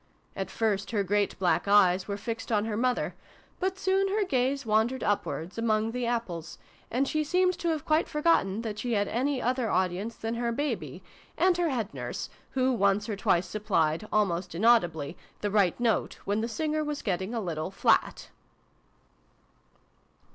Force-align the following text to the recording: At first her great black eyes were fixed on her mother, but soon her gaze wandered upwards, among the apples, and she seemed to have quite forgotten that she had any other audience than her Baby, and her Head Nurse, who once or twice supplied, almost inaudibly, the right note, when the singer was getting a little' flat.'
At 0.35 0.49
first 0.49 0.89
her 0.89 1.03
great 1.03 1.37
black 1.37 1.67
eyes 1.67 2.07
were 2.07 2.17
fixed 2.17 2.51
on 2.51 2.65
her 2.65 2.75
mother, 2.75 3.13
but 3.59 3.77
soon 3.77 4.07
her 4.07 4.23
gaze 4.25 4.65
wandered 4.65 5.03
upwards, 5.03 5.59
among 5.59 5.91
the 5.91 6.07
apples, 6.07 6.57
and 6.89 7.07
she 7.07 7.23
seemed 7.23 7.55
to 7.59 7.67
have 7.67 7.85
quite 7.85 8.07
forgotten 8.07 8.63
that 8.63 8.79
she 8.79 8.93
had 8.93 9.07
any 9.07 9.39
other 9.39 9.69
audience 9.69 10.15
than 10.15 10.33
her 10.33 10.51
Baby, 10.51 11.03
and 11.37 11.55
her 11.57 11.69
Head 11.69 11.93
Nurse, 11.93 12.31
who 12.53 12.73
once 12.73 13.07
or 13.09 13.15
twice 13.15 13.45
supplied, 13.45 14.07
almost 14.11 14.55
inaudibly, 14.55 15.17
the 15.41 15.51
right 15.51 15.79
note, 15.79 16.17
when 16.25 16.41
the 16.41 16.47
singer 16.47 16.83
was 16.83 17.03
getting 17.03 17.35
a 17.35 17.39
little' 17.39 17.69
flat.' 17.69 18.29